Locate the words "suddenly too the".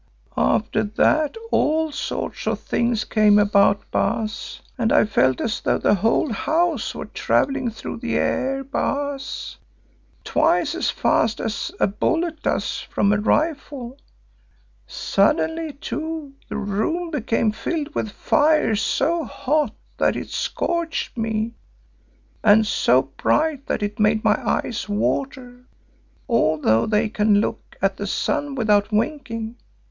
14.87-16.57